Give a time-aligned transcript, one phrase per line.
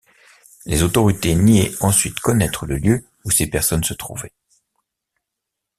[0.65, 4.33] Les autorités niaient ensuite connaître le lieu où ces personnes se trouvaient.